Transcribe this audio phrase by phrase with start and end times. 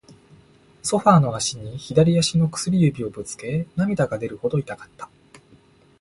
[0.81, 5.07] ソファーの脚に、左足の薬指をぶつけ、涙が出るほど痛かった。